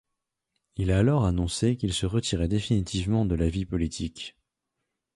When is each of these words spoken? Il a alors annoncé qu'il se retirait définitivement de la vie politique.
Il 0.77 0.89
a 0.91 0.97
alors 0.97 1.25
annoncé 1.25 1.77
qu'il 1.77 1.93
se 1.93 2.07
retirait 2.07 2.47
définitivement 2.47 3.23
de 3.23 3.35
la 3.35 3.49
vie 3.49 3.67
politique. 3.67 4.35